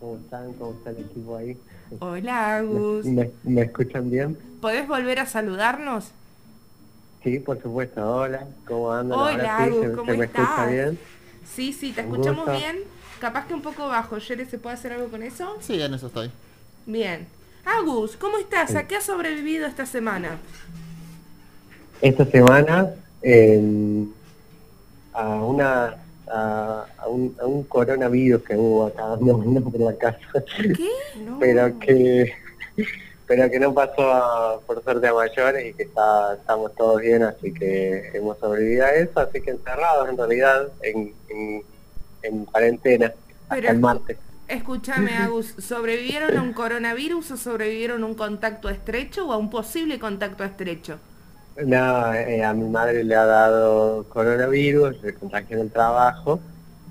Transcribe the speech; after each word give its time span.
¿cómo 0.00 0.16
están? 0.16 0.52
¿Cómo 0.54 0.72
está 0.72 0.90
el 0.90 0.98
equipo 0.98 1.36
ahí? 1.36 1.56
Hola, 2.00 2.56
Agus. 2.56 3.04
¿Me, 3.04 3.30
me 3.44 3.62
escuchan 3.62 4.10
bien? 4.10 4.36
¿Podés 4.60 4.86
volver 4.88 5.20
a 5.20 5.26
saludarnos? 5.26 6.10
Sí, 7.22 7.38
por 7.40 7.60
supuesto. 7.60 8.00
Hola, 8.04 8.46
¿cómo 8.66 8.92
andan? 8.92 9.18
Hola, 9.18 9.32
Ahora 9.32 9.64
sí, 9.64 9.70
Agus, 9.70 9.86
¿se, 9.86 9.92
¿cómo 9.92 10.12
se 10.12 10.18
me 10.18 10.24
escucha 10.26 10.66
bien? 10.66 10.98
Sí, 11.54 11.72
sí, 11.72 11.92
te 11.92 12.00
escuchamos 12.02 12.44
gusto. 12.46 12.52
bien. 12.58 12.76
Capaz 13.20 13.46
que 13.46 13.54
un 13.54 13.62
poco 13.62 13.88
bajo. 13.88 14.18
Yere, 14.18 14.44
¿se 14.46 14.58
puede 14.58 14.74
hacer 14.74 14.92
algo 14.92 15.08
con 15.08 15.22
eso? 15.22 15.56
Sí, 15.60 15.80
en 15.80 15.94
eso 15.94 16.08
estoy. 16.08 16.30
Bien. 16.86 17.26
Agus, 17.64 18.16
¿cómo 18.16 18.38
estás? 18.38 18.74
¿A 18.76 18.86
qué 18.86 18.96
has 18.96 19.04
sobrevivido 19.04 19.66
esta 19.66 19.86
semana? 19.86 20.38
Esta 22.00 22.24
semana 22.26 22.90
eh, 23.22 24.04
a 25.12 25.28
una 25.42 25.96
a, 26.30 26.86
a 26.98 27.08
un, 27.08 27.36
a 27.40 27.46
un 27.46 27.62
coronavirus 27.64 28.42
que 28.42 28.56
hubo 28.56 28.86
acá 28.86 29.16
por 29.70 29.80
la 29.80 29.96
casa, 29.96 30.18
¿Qué? 30.76 30.88
No. 31.24 31.38
pero 31.38 31.78
que 31.78 32.32
pero 33.26 33.50
que 33.50 33.58
no 33.58 33.74
pasó 33.74 34.02
a- 34.12 34.60
por 34.60 34.82
suerte 34.84 35.08
a 35.08 35.12
mayores 35.14 35.66
y 35.66 35.72
que 35.74 35.82
está, 35.84 36.34
estamos 36.34 36.72
todos 36.76 37.00
bien, 37.00 37.24
así 37.24 37.52
que 37.52 38.10
hemos 38.14 38.38
sobrevivido 38.38 38.84
a 38.84 38.90
eso, 38.94 39.18
así 39.18 39.40
que 39.40 39.50
encerrados 39.50 40.08
en 40.08 40.16
realidad 40.16 40.68
en, 40.82 41.12
en, 41.28 41.62
en 42.22 42.44
cuarentena 42.44 43.06
hasta 43.06 43.54
Pero 43.56 43.68
el 43.70 43.76
escu- 43.76 43.80
martes. 43.80 44.16
Escúchame, 44.48 45.16
Agus, 45.16 45.54
¿sobrevivieron 45.58 46.36
a 46.38 46.42
un 46.42 46.52
coronavirus 46.52 47.32
o 47.32 47.36
sobrevivieron 47.36 48.04
a 48.04 48.06
un 48.06 48.14
contacto 48.14 48.68
estrecho 48.68 49.26
o 49.26 49.32
a 49.32 49.36
un 49.38 49.50
posible 49.50 49.98
contacto 49.98 50.44
estrecho? 50.44 51.00
No, 51.64 52.12
eh, 52.12 52.44
a 52.44 52.52
mi 52.52 52.68
madre 52.68 53.02
le 53.02 53.14
ha 53.14 53.24
dado 53.24 54.04
coronavirus, 54.10 54.96
se 55.00 55.14
contagió 55.14 55.56
en 55.56 55.62
el 55.62 55.70
trabajo, 55.70 56.38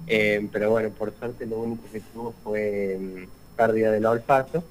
eh, 0.08 0.48
pero 0.52 0.72
bueno, 0.72 0.90
por 0.90 1.14
suerte 1.20 1.46
lo 1.46 1.60
único 1.60 1.84
que 1.92 2.00
tuvo 2.00 2.34
fue 2.44 2.98
mm, 3.00 3.56
pérdida 3.56 3.92
del 3.92 4.06
olfato. 4.06 4.64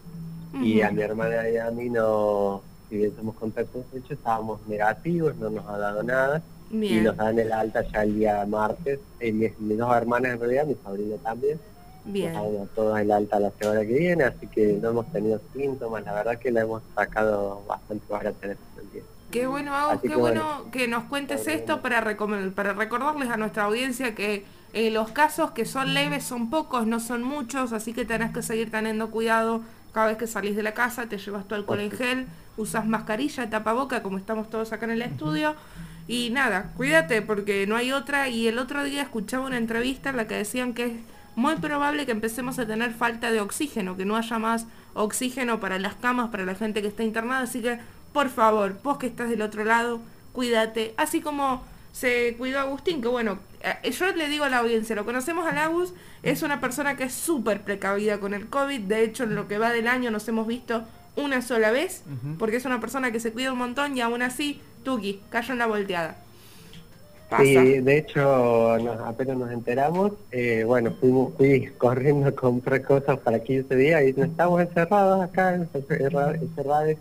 Y 0.63 0.83
a 0.83 0.91
mi 0.93 1.03
hermana 1.03 1.49
y 1.51 1.57
a 1.57 1.69
mí 1.73 1.91
no, 1.91 2.63
si 2.89 2.97
bien 2.99 3.13
somos 3.17 3.35
contacto 3.35 3.81
estrecho, 3.81 4.15
estábamos 4.15 4.65
negativos, 4.69 5.35
no 5.37 5.51
nos 5.51 5.67
ha 5.67 5.79
dado 5.79 6.03
nada. 6.05 6.43
Y 6.71 7.01
nos 7.01 7.17
dan 7.17 7.39
el 7.39 7.53
alta 7.53 7.83
ya 7.83 8.03
el 8.03 8.15
día 8.17 8.47
martes, 8.47 8.99
eh, 9.21 9.33
mis, 9.33 9.59
mis 9.61 9.79
dos 9.79 9.95
hermanas 9.95 10.33
en 10.33 10.41
realidad, 10.41 10.67
mi 10.67 10.77
sobrino 10.83 11.17
también, 11.17 11.59
bien. 12.05 12.33
nos 12.33 12.53
dan 12.53 12.63
a 12.63 12.67
todos 12.67 13.01
el 13.01 13.11
alta 13.11 13.39
la 13.39 13.51
semana 13.51 13.81
que 13.81 13.99
viene, 13.99 14.25
así 14.25 14.47
que 14.47 14.79
no 14.81 14.91
hemos 14.91 15.13
tenido 15.13 15.41
síntomas, 15.53 16.05
la 16.05 16.15
verdad 16.15 16.39
que 16.39 16.51
la 16.51 16.63
hemos 16.63 16.83
sacado 16.95 17.63
bastante 17.69 18.05
barata 18.09 18.47
en 18.47 18.53
ese 18.53 18.61
sentido. 18.77 19.14
Qué 19.35 19.49
bueno, 19.49 19.75
Agus, 19.75 20.01
qué 20.01 20.11
que 20.11 20.15
bueno 20.15 20.67
que 20.71 20.87
nos 20.87 21.03
cuentes 21.07 21.49
esto 21.49 21.83
para, 21.83 22.05
para 22.55 22.73
recordarles 22.73 23.31
a 23.31 23.37
nuestra 23.37 23.65
audiencia 23.65 24.15
que 24.15 24.45
eh, 24.73 24.93
los 24.93 25.11
casos 25.11 25.51
que 25.51 25.65
son 25.65 25.93
leves 25.93 26.23
son 26.23 26.51
pocos, 26.51 26.87
no 26.87 27.01
son 27.01 27.25
muchos, 27.25 27.73
así 27.73 27.93
que 27.93 28.05
tenés 28.05 28.33
que 28.33 28.43
seguir 28.43 28.71
teniendo 28.71 29.11
cuidado 29.11 29.63
cada 29.93 30.07
vez 30.07 30.19
que 30.19 30.29
salís 30.29 30.55
de 30.55 30.63
la 30.63 30.73
casa, 30.73 31.09
te 31.09 31.19
llevas 31.19 31.49
tu 31.49 31.57
alcohol 31.57 31.81
en 31.81 31.91
gel, 31.91 32.27
usas 32.57 32.87
mascarilla, 32.87 33.51
tapaboca, 33.51 34.05
como 34.05 34.19
estamos 34.19 34.49
todos 34.49 34.73
acá 34.73 34.85
en 34.85 34.93
el 34.93 35.03
estudio. 35.03 35.57
Y 36.07 36.31
nada, 36.31 36.71
cuídate 36.77 37.21
porque 37.21 37.67
no 37.67 37.75
hay 37.75 37.91
otra. 37.91 38.29
Y 38.29 38.47
el 38.47 38.61
otro 38.61 38.85
día 38.85 39.03
escuchaba 39.03 39.47
una 39.47 39.57
entrevista 39.57 40.11
en 40.11 40.17
la 40.17 40.29
que 40.29 40.37
decían 40.37 40.75
que 40.75 40.85
es 40.87 40.93
muy 41.35 41.57
probable 41.57 42.07
que 42.07 42.13
empecemos 42.13 42.61
a 42.61 42.67
tener 42.67 42.93
falta 42.93 43.33
de 43.33 43.41
oxígeno, 43.41 43.97
que 43.97 44.05
no 44.05 44.17
haya 44.17 44.39
más 44.39 44.67
oxígeno 44.95 45.59
para 45.59 45.81
las 45.81 45.95
camas, 45.95 46.31
para 46.31 46.45
la 46.45 46.55
gente 46.55 46.83
que 46.83 46.89
está 46.89 47.03
internada. 47.03 47.41
Así 47.41 47.63
que, 47.63 47.81
por 48.15 48.31
favor, 48.31 48.77
vos 48.83 48.97
que 48.97 49.09
estás 49.09 49.29
del 49.29 49.43
otro 49.43 49.65
lado, 49.65 50.01
cuídate. 50.33 50.95
Así 50.97 51.21
como 51.21 51.63
se 51.93 52.35
cuidó 52.39 52.61
Agustín, 52.61 53.03
que 53.03 53.09
bueno, 53.09 53.39
eh, 53.61 53.91
yo 53.91 54.07
le 54.15 54.29
digo 54.29 54.45
a 54.45 54.49
la 54.49 54.59
audiencia, 54.59 54.95
lo 54.97 55.05
conocemos 55.05 55.47
a 55.47 55.65
Agus, 55.65 55.93
es 56.23 56.43
una 56.43 56.61
persona 56.61 56.97
que 56.97 57.05
es 57.05 57.13
súper 57.13 57.61
precavida 57.63 58.19
con 58.21 58.33
el 58.33 58.47
COVID. 58.49 58.81
De 58.83 59.03
hecho, 59.05 59.25
en 59.25 59.35
lo 59.35 59.49
que 59.49 59.59
va 59.59 59.71
del 59.73 59.89
año 59.89 60.11
nos 60.13 60.27
hemos 60.29 60.47
visto 60.47 60.85
una 61.17 61.43
sola 61.43 61.71
vez, 61.73 62.03
porque 62.39 62.57
es 62.57 62.65
una 62.65 62.81
persona 62.81 63.11
que 63.13 63.21
se 63.21 63.33
cuida 63.33 63.53
un 63.53 63.59
montón 63.59 63.97
y 63.97 64.01
aún 64.01 64.23
así, 64.23 64.61
Tuki, 64.85 65.21
cayó 65.31 65.53
en 65.53 65.59
la 65.59 65.67
volteada. 65.67 66.17
Pasa. 67.31 67.43
Sí, 67.43 67.55
de 67.81 67.99
hecho, 67.99 68.79
nos- 68.81 69.01
apenas 69.01 69.37
nos 69.37 69.51
enteramos, 69.51 70.13
eh, 70.31 70.63
bueno, 70.67 70.93
fuimos, 71.01 71.33
fui 71.37 71.67
corriendo 71.79 72.29
a 72.29 72.33
comprar 72.33 72.83
cosas 72.83 73.19
para 73.19 73.41
15 73.43 73.75
días 73.75 74.03
y 74.05 74.13
nos 74.13 74.29
estamos 74.29 74.61
encerrados 74.61 75.21
acá, 75.23 75.55
encerra- 75.55 76.35
encerrados, 76.35 76.97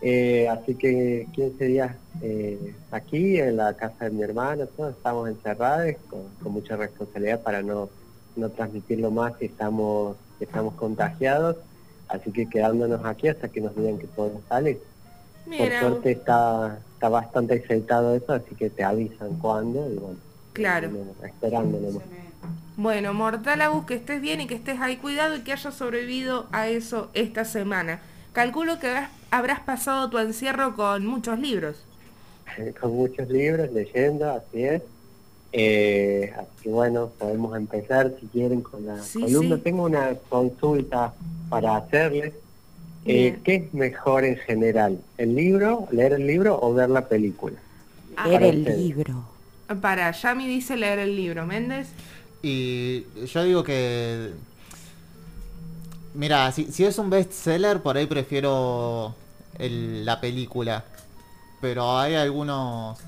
eh, 0.00 0.48
así 0.48 0.74
que 0.74 1.26
15 1.32 1.64
días 1.64 1.96
eh, 2.22 2.74
aquí 2.90 3.38
en 3.38 3.56
la 3.56 3.74
casa 3.74 4.04
de 4.04 4.10
mi 4.10 4.22
hermano, 4.22 4.66
todos 4.66 4.96
estamos 4.96 5.28
encerrados 5.28 5.94
con, 6.08 6.22
con 6.42 6.52
mucha 6.52 6.76
responsabilidad 6.76 7.40
para 7.42 7.62
no, 7.62 7.88
no 8.36 8.50
transmitirlo 8.50 9.10
más 9.10 9.34
si 9.38 9.46
estamos, 9.46 10.16
si 10.38 10.44
estamos 10.44 10.74
contagiados, 10.74 11.56
así 12.08 12.30
que 12.32 12.48
quedándonos 12.48 13.04
aquí 13.04 13.28
hasta 13.28 13.48
que 13.48 13.60
nos 13.60 13.74
digan 13.76 13.98
que 13.98 14.06
podemos 14.06 14.42
salir. 14.48 14.80
Por 15.46 15.80
suerte 15.80 16.12
está, 16.12 16.78
está 16.94 17.08
bastante 17.08 17.62
aceitado 17.62 18.14
eso, 18.14 18.32
así 18.32 18.54
que 18.54 18.70
te 18.70 18.84
avisan 18.84 19.38
cuándo 19.38 19.90
y 19.90 19.96
bueno. 19.96 20.18
Claro. 20.52 20.90
Esperando 21.24 21.78
nomás. 21.78 22.02
Bueno, 22.76 23.14
Mortal 23.14 23.60
Agus, 23.62 23.86
que 23.86 23.94
estés 23.94 24.20
bien 24.20 24.40
y 24.40 24.46
que 24.46 24.54
estés 24.54 24.80
ahí 24.80 24.96
cuidado 24.98 25.36
y 25.36 25.40
que 25.40 25.52
hayas 25.52 25.74
sobrevivido 25.74 26.46
a 26.52 26.68
eso 26.68 27.10
esta 27.14 27.44
semana. 27.44 28.00
Calculo 28.32 28.78
que 28.78 28.88
habrás, 28.88 29.10
habrás 29.30 29.60
pasado 29.60 30.08
tu 30.10 30.18
encierro 30.18 30.74
con 30.74 31.06
muchos 31.06 31.38
libros. 31.38 31.76
Con 32.80 32.92
muchos 32.96 33.28
libros, 33.28 33.70
leyendo, 33.72 34.30
así 34.30 34.64
es. 34.64 34.82
Eh, 35.52 36.32
así 36.36 36.48
que 36.64 36.68
bueno, 36.70 37.10
podemos 37.18 37.56
empezar 37.56 38.12
si 38.20 38.26
quieren 38.26 38.60
con 38.62 38.84
la 38.86 39.02
Sí, 39.02 39.20
columna. 39.20 39.56
sí. 39.56 39.62
Tengo 39.62 39.84
una 39.84 40.14
consulta 40.28 41.14
para 41.48 41.76
hacerles. 41.76 42.34
Eh. 43.06 43.38
¿Qué 43.44 43.54
es 43.54 43.74
mejor 43.74 44.24
en 44.24 44.36
general? 44.36 44.98
¿El 45.16 45.34
libro, 45.34 45.86
leer 45.92 46.14
el 46.14 46.26
libro 46.26 46.58
o 46.60 46.74
ver 46.74 46.90
la 46.90 47.08
película? 47.08 47.56
Leer 48.26 48.42
el 48.42 48.58
ustedes. 48.58 48.78
libro. 48.78 49.24
Para, 49.80 50.10
Yami 50.10 50.46
dice 50.48 50.76
leer 50.76 50.98
el 50.98 51.14
libro, 51.16 51.46
Méndez. 51.46 51.88
Y 52.42 53.04
yo 53.26 53.44
digo 53.44 53.62
que... 53.64 54.32
Mira, 56.14 56.50
si, 56.52 56.72
si 56.72 56.84
es 56.84 56.98
un 56.98 57.10
bestseller, 57.10 57.80
por 57.82 57.96
ahí 57.96 58.06
prefiero 58.06 59.14
el- 59.58 60.04
la 60.04 60.20
película. 60.20 60.84
Pero 61.60 61.98
hay 61.98 62.14
algunos... 62.14 62.98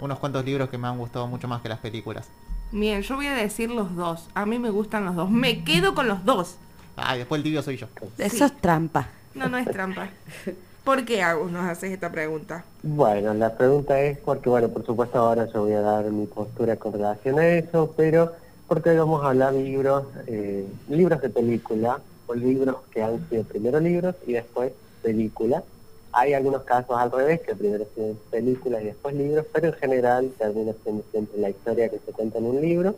Unos 0.00 0.18
cuantos 0.20 0.44
libros 0.44 0.68
que 0.68 0.78
me 0.78 0.86
han 0.86 0.96
gustado 0.96 1.26
mucho 1.26 1.48
más 1.48 1.60
que 1.60 1.68
las 1.68 1.80
películas. 1.80 2.28
Bien, 2.70 3.02
yo 3.02 3.16
voy 3.16 3.26
a 3.26 3.34
decir 3.34 3.68
los 3.68 3.96
dos. 3.96 4.28
A 4.34 4.46
mí 4.46 4.58
me 4.60 4.70
gustan 4.70 5.04
los 5.04 5.16
dos. 5.16 5.28
Me 5.28 5.64
quedo 5.64 5.92
con 5.94 6.06
los 6.06 6.24
dos. 6.24 6.54
Ah, 6.96 7.16
y 7.16 7.18
después 7.18 7.40
el 7.40 7.42
tibio 7.42 7.62
soy 7.62 7.76
yo. 7.78 7.88
Eso 8.16 8.44
es 8.44 8.56
trampa. 8.60 9.08
No, 9.34 9.48
no 9.48 9.58
es 9.58 9.68
trampa. 9.68 10.08
¿Por 10.84 11.04
qué 11.04 11.20
Agus 11.22 11.50
nos 11.50 11.66
haces 11.68 11.90
esta 11.92 12.12
pregunta? 12.12 12.64
Bueno, 12.82 13.34
la 13.34 13.56
pregunta 13.56 14.00
es 14.00 14.18
porque, 14.18 14.48
bueno, 14.48 14.68
por 14.68 14.86
supuesto 14.86 15.18
ahora 15.18 15.46
yo 15.52 15.62
voy 15.62 15.72
a 15.72 15.80
dar 15.80 16.04
mi 16.12 16.26
postura 16.26 16.76
con 16.76 16.92
relación 16.92 17.38
a 17.40 17.46
eso, 17.48 17.92
pero 17.96 18.32
porque 18.68 18.90
hoy 18.90 18.98
vamos 18.98 19.24
a 19.24 19.28
hablar 19.30 19.52
libros, 19.54 20.04
eh, 20.28 20.64
libros 20.88 21.20
de 21.20 21.28
película, 21.28 21.98
o 22.28 22.34
libros 22.34 22.76
que 22.92 23.02
han 23.02 23.28
sido 23.28 23.42
primero 23.44 23.80
libros 23.80 24.14
y 24.26 24.34
después 24.34 24.72
película. 25.02 25.64
Hay 26.12 26.32
algunos 26.34 26.62
casos 26.62 26.96
al 26.96 27.10
revés, 27.10 27.40
que 27.40 27.54
primero 27.54 27.84
son 27.94 28.18
películas 28.30 28.82
y 28.82 28.86
después 28.86 29.14
libros, 29.14 29.46
pero 29.52 29.68
en 29.68 29.74
general 29.74 30.30
termina 30.38 30.72
siendo 30.82 31.02
siempre 31.10 31.40
la 31.40 31.50
historia 31.50 31.88
que 31.88 31.98
se 31.98 32.12
cuenta 32.12 32.38
en 32.38 32.46
un 32.46 32.60
libro 32.60 32.94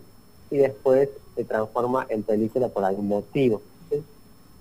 y 0.50 0.58
después 0.58 1.08
se 1.34 1.44
transforma 1.44 2.06
en 2.08 2.22
película 2.22 2.68
por 2.68 2.84
algún 2.84 3.08
motivo. 3.08 3.62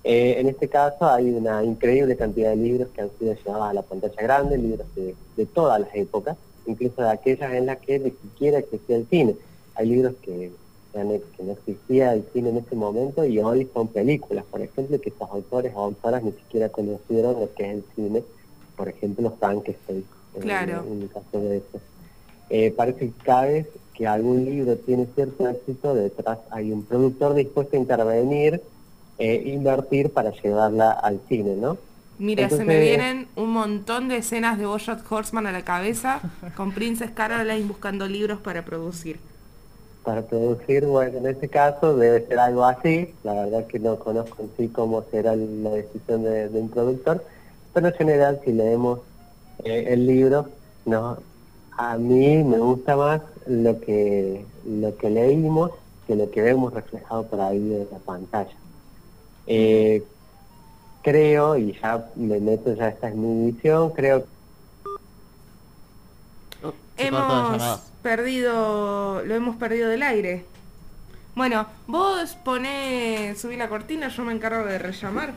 Eh, 0.03 0.35
en 0.39 0.47
este 0.47 0.69
caso 0.69 1.05
hay 1.05 1.29
una 1.29 1.61
increíble 1.63 2.15
cantidad 2.15 2.51
de 2.51 2.55
libros 2.55 2.87
que 2.89 3.01
han 3.01 3.09
sido 3.19 3.33
llevados 3.33 3.69
a 3.69 3.73
la 3.73 3.81
pantalla 3.81 4.21
grande, 4.21 4.57
libros 4.57 4.87
de, 4.95 5.13
de 5.35 5.45
todas 5.45 5.81
las 5.81 5.93
épocas, 5.93 6.37
incluso 6.65 7.01
de 7.01 7.09
aquellas 7.09 7.53
en 7.53 7.65
las 7.65 7.79
que 7.79 7.99
ni 7.99 8.11
siquiera 8.11 8.59
existía 8.59 8.95
el 8.95 9.07
cine. 9.07 9.35
Hay 9.75 9.87
libros 9.87 10.13
que, 10.21 10.51
que 10.91 11.43
no 11.43 11.51
existía 11.53 12.13
el 12.13 12.23
cine 12.33 12.49
en 12.49 12.57
ese 12.57 12.75
momento 12.75 13.23
y 13.25 13.39
hoy 13.39 13.67
son 13.73 13.87
películas, 13.87 14.43
por 14.49 14.61
ejemplo, 14.61 14.99
que 14.99 15.09
estos 15.09 15.29
autores 15.29 15.71
o 15.75 15.83
autoras 15.83 16.23
ni 16.23 16.31
siquiera 16.31 16.69
conocieron 16.69 17.39
lo 17.39 17.53
que 17.53 17.63
es 17.63 17.75
el 17.75 17.83
cine, 17.95 18.23
por 18.75 18.89
ejemplo, 18.89 19.33
Frankenstein, 19.39 20.03
eh, 20.35 20.39
Claro. 20.39 20.83
en 20.91 21.03
el 21.03 21.09
caso 21.09 21.39
de 21.39 21.57
eso. 21.57 21.79
Eh, 22.49 22.73
parece 22.75 22.99
que 22.99 23.11
cada 23.23 23.43
vez 23.43 23.67
que 23.93 24.07
algún 24.07 24.45
libro 24.45 24.77
tiene 24.77 25.05
cierto 25.13 25.47
éxito, 25.47 25.93
detrás 25.93 26.39
hay 26.49 26.71
un 26.71 26.83
productor 26.83 27.35
dispuesto 27.35 27.75
a 27.75 27.79
intervenir, 27.79 28.61
eh, 29.19 29.43
invertir 29.45 30.09
para 30.11 30.31
llevarla 30.31 30.91
al 30.91 31.19
cine, 31.27 31.55
¿no? 31.55 31.77
Mira, 32.17 32.49
se 32.49 32.65
me 32.65 32.79
vienen 32.79 33.27
un 33.37 33.51
montón 33.51 34.09
de 34.09 34.17
escenas 34.17 34.57
de 34.57 34.65
Bojack 34.65 35.09
Horseman 35.09 35.47
a 35.47 35.51
la 35.53 35.63
cabeza 35.63 36.19
con 36.57 36.73
Princess 36.73 37.11
Caroline 37.11 37.65
buscando 37.65 38.07
libros 38.07 38.39
para 38.39 38.65
producir. 38.65 39.19
Para 40.09 40.23
producir, 40.23 40.87
bueno, 40.87 41.19
en 41.19 41.27
este 41.27 41.47
caso 41.49 41.95
debe 41.95 42.25
ser 42.25 42.39
algo 42.39 42.63
así, 42.63 43.13
la 43.23 43.43
verdad 43.43 43.67
que 43.67 43.77
no 43.77 43.99
conozco 43.99 44.41
en 44.41 44.49
sí 44.57 44.67
cómo 44.69 45.03
será 45.11 45.35
la 45.35 45.69
decisión 45.69 46.23
de, 46.23 46.49
un 46.51 46.67
productor, 46.67 47.23
pero 47.75 47.89
en 47.89 47.93
general 47.93 48.41
si 48.43 48.51
leemos 48.51 49.01
eh, 49.63 49.85
el 49.89 50.07
libro, 50.07 50.49
no, 50.87 51.19
a 51.77 51.95
mí 51.99 52.43
me 52.43 52.57
gusta 52.57 52.95
más 52.95 53.21
lo 53.45 53.79
que, 53.81 54.43
lo 54.65 54.97
que 54.97 55.11
leímos 55.11 55.73
que 56.07 56.15
lo 56.15 56.31
que 56.31 56.41
vemos 56.41 56.73
reflejado 56.73 57.27
por 57.27 57.41
ahí 57.41 57.57
en 57.57 57.87
la 57.91 57.99
pantalla. 57.99 58.57
Eh, 59.45 60.03
creo, 61.03 61.55
y 61.55 61.77
ya 61.79 62.09
me 62.15 62.39
meto, 62.39 62.73
ya 62.73 62.87
esta 62.87 63.09
es 63.09 63.15
mi 63.15 63.51
visión, 63.51 63.91
creo 63.91 64.23
Oh. 66.63 66.73
Hemos 66.97 67.81
perdido, 68.01 69.23
lo 69.23 69.35
hemos 69.35 69.55
perdido 69.55 69.89
del 69.89 70.03
aire. 70.03 70.45
Bueno, 71.35 71.67
vos 71.87 72.35
poné, 72.43 73.33
subí 73.37 73.55
la 73.55 73.69
cortina, 73.69 74.09
yo 74.09 74.23
me 74.23 74.33
encargo 74.33 74.65
de 74.65 74.77
rellamar. 74.77 75.33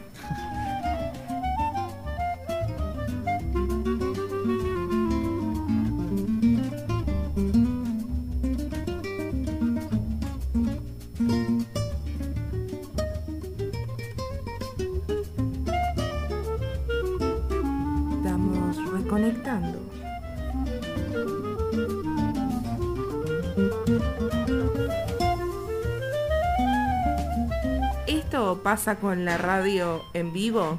Estamos 18.16 18.92
reconectando. 18.92 20.01
Esto 28.06 28.60
pasa 28.62 28.96
con 28.96 29.24
la 29.24 29.38
radio 29.38 30.02
en 30.14 30.32
vivo, 30.32 30.78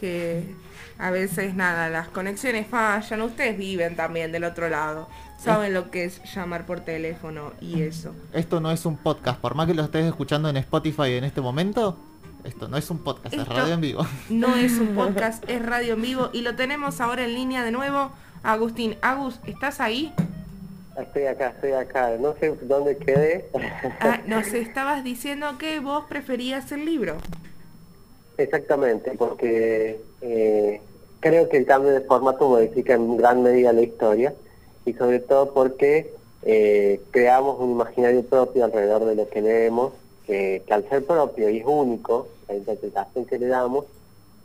que 0.00 0.54
a 0.98 1.10
veces 1.10 1.54
nada, 1.54 1.88
las 1.88 2.08
conexiones 2.08 2.66
fallan, 2.66 3.22
ustedes 3.22 3.56
viven 3.56 3.96
también 3.96 4.32
del 4.32 4.44
otro 4.44 4.68
lado, 4.68 5.08
saben 5.38 5.74
lo 5.74 5.90
que 5.90 6.04
es 6.04 6.20
llamar 6.34 6.66
por 6.66 6.80
teléfono 6.80 7.52
y 7.60 7.82
eso. 7.82 8.14
Esto 8.32 8.60
no 8.60 8.70
es 8.70 8.84
un 8.86 8.96
podcast, 8.96 9.40
por 9.40 9.54
más 9.54 9.66
que 9.66 9.74
lo 9.74 9.84
estés 9.84 10.04
escuchando 10.06 10.48
en 10.48 10.56
Spotify 10.58 11.12
en 11.12 11.24
este 11.24 11.40
momento, 11.40 11.98
esto 12.44 12.68
no 12.68 12.76
es 12.76 12.90
un 12.90 12.98
podcast, 12.98 13.32
es 13.34 13.40
Esto- 13.40 13.54
radio 13.54 13.74
en 13.74 13.80
vivo. 13.80 14.06
No 14.28 14.54
es 14.56 14.72
un 14.78 14.88
podcast, 14.94 15.44
es 15.48 15.64
radio 15.64 15.94
en 15.94 16.02
vivo 16.02 16.30
y 16.32 16.42
lo 16.42 16.54
tenemos 16.56 17.00
ahora 17.00 17.24
en 17.24 17.34
línea 17.34 17.62
de 17.64 17.70
nuevo. 17.72 18.12
Agustín, 18.44 18.96
Agus, 19.00 19.40
¿estás 19.46 19.80
ahí? 19.80 20.12
Estoy 20.98 21.24
acá, 21.24 21.48
estoy 21.48 21.72
acá. 21.72 22.10
No 22.20 22.34
sé 22.38 22.54
dónde 22.62 22.96
quedé. 22.98 23.46
Ah, 24.00 24.20
nos 24.26 24.52
estabas 24.52 25.02
diciendo 25.02 25.56
que 25.58 25.80
vos 25.80 26.04
preferías 26.08 26.70
el 26.70 26.84
libro. 26.84 27.16
Exactamente, 28.36 29.12
porque 29.16 29.98
eh, 30.20 30.80
creo 31.20 31.48
que 31.48 31.56
el 31.56 31.66
cambio 31.66 31.92
de 31.92 32.02
formato 32.02 32.48
modifica 32.48 32.94
en 32.94 33.16
gran 33.16 33.42
medida 33.42 33.72
la 33.72 33.82
historia 33.82 34.34
y 34.84 34.92
sobre 34.92 35.20
todo 35.20 35.54
porque 35.54 36.12
eh, 36.42 37.00
creamos 37.12 37.58
un 37.60 37.70
imaginario 37.70 38.22
propio 38.24 38.64
alrededor 38.64 39.04
de 39.06 39.14
lo 39.14 39.28
que 39.28 39.40
leemos, 39.40 39.92
que, 40.26 40.62
que 40.66 40.74
al 40.74 40.86
ser 40.88 41.06
propio 41.06 41.48
y 41.48 41.58
es 41.58 41.64
único, 41.66 42.28
la 42.48 42.56
interpretación 42.56 43.24
que 43.24 43.38
le 43.38 43.46
damos, 43.46 43.86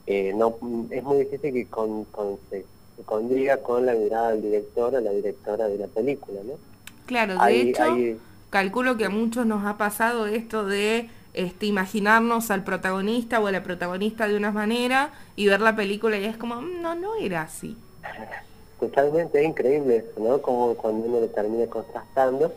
eh, 0.07 0.33
no 0.35 0.55
es 0.89 1.03
muy 1.03 1.17
difícil 1.17 1.53
que 1.53 1.67
con, 1.67 2.05
con- 2.05 2.37
se, 2.99 3.03
condiga 3.05 3.57
con 3.57 3.85
la 3.85 3.93
mirada 3.93 4.31
del 4.31 4.41
director 4.41 4.93
o 4.95 4.99
la 4.99 5.11
directora 5.11 5.67
de 5.67 5.77
la 5.77 5.87
película, 5.87 6.39
¿no? 6.45 6.53
Claro, 7.05 7.33
de 7.33 7.39
Hay- 7.41 7.69
hecho, 7.69 7.83
hay- 7.83 8.17
calculo 8.49 8.97
que 8.97 9.05
a 9.05 9.09
muchos 9.09 9.45
nos 9.45 9.65
ha 9.65 9.77
pasado 9.77 10.27
esto 10.27 10.65
de 10.65 11.09
este, 11.33 11.67
imaginarnos 11.67 12.49
al 12.51 12.63
protagonista 12.63 13.39
o 13.39 13.47
a 13.47 13.51
la 13.51 13.61
protagonista 13.63 14.27
de 14.27 14.35
una 14.35 14.51
manera 14.51 15.11
y 15.35 15.45
ver 15.47 15.61
la 15.61 15.75
película 15.75 16.17
y 16.17 16.25
es 16.25 16.35
como, 16.37 16.55
"Mm, 16.61 16.81
no, 16.81 16.95
no 16.95 17.15
era 17.15 17.43
así. 17.43 17.77
Totalmente, 18.79 19.39
es 19.41 19.45
increíble 19.47 19.97
eso, 19.97 20.19
¿no? 20.19 20.41
Como 20.41 20.73
cuando 20.75 21.05
uno 21.05 21.19
lo 21.19 21.27
termina 21.27 21.67
contrastando. 21.67 22.53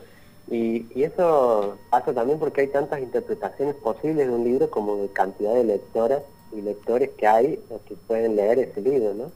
Y, 0.51 0.87
y 0.95 1.05
eso 1.05 1.77
pasa 1.91 2.13
también 2.13 2.39
porque 2.39 2.63
hay 2.63 2.69
tantas 2.69 3.01
interpretaciones 3.01 3.75
posibles 3.77 4.27
de 4.27 4.33
un 4.35 4.45
libro 4.45 4.71
como 4.71 4.97
de 4.97 5.09
cantidad 5.09 5.55
de 5.55 5.65
lectoras 5.65 6.23
y 6.53 6.61
lectores 6.63 7.11
que 7.17 7.27
hay 7.27 7.61
o 7.71 7.81
que 7.89 7.95
pueden 8.07 8.37
leer 8.37 8.59
ese 8.59 8.81
libro, 8.81 9.15
¿no? 9.15 9.31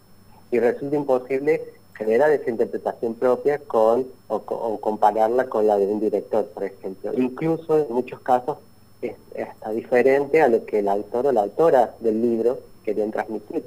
Y 0.51 0.59
resulta 0.59 0.97
imposible 0.97 1.63
generar 1.95 2.31
esa 2.31 2.51
interpretación 2.51 3.15
propia 3.15 3.59
con 3.59 4.07
o, 4.29 4.37
o 4.37 4.81
compararla 4.81 5.47
con 5.47 5.67
la 5.67 5.77
de 5.77 5.87
un 5.87 6.01
director, 6.01 6.45
por 6.47 6.65
ejemplo. 6.65 7.13
Incluso 7.17 7.79
en 7.79 7.93
muchos 7.93 8.21
casos 8.21 8.59
es 9.03 9.15
hasta 9.49 9.71
diferente 9.71 10.43
a 10.43 10.49
lo 10.49 10.65
que 10.65 10.81
el 10.81 10.89
autor 10.89 11.27
o 11.27 11.33
la 11.33 11.43
autora 11.43 11.95
del 12.01 12.21
libro 12.21 12.59
querían 12.85 13.11
transmitir. 13.11 13.65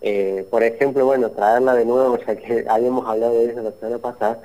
Eh, 0.00 0.46
por 0.50 0.62
ejemplo, 0.62 1.04
bueno, 1.06 1.30
traerla 1.30 1.74
de 1.74 1.84
nuevo, 1.84 2.18
ya 2.18 2.36
que 2.36 2.64
habíamos 2.68 3.06
hablado 3.06 3.34
de 3.34 3.46
eso 3.46 3.62
la 3.62 3.72
semana 3.72 3.98
pasada, 3.98 4.40